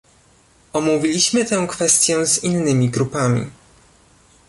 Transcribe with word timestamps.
Omówiliśmy 0.73 1.45
tę 1.45 1.65
kwestię 1.69 2.25
z 2.25 2.43
innymi 2.43 2.89
grupami 2.89 3.47